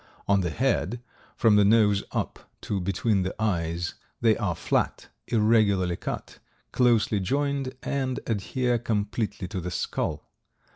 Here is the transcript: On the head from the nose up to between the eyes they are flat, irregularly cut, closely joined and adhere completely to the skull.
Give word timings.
On 0.27 0.41
the 0.41 0.49
head 0.49 0.99
from 1.35 1.57
the 1.57 1.63
nose 1.63 2.03
up 2.11 2.49
to 2.61 2.81
between 2.81 3.21
the 3.21 3.35
eyes 3.39 3.93
they 4.19 4.35
are 4.35 4.55
flat, 4.55 5.09
irregularly 5.27 5.95
cut, 5.95 6.39
closely 6.71 7.19
joined 7.19 7.75
and 7.83 8.19
adhere 8.25 8.79
completely 8.79 9.47
to 9.49 9.61
the 9.61 9.69
skull. 9.69 10.27